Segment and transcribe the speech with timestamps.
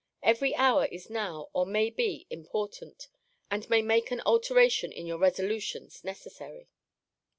[0.23, 3.07] Every hour is now, or may be, important;
[3.51, 6.69] and may make an alteration in your resolutions necessary.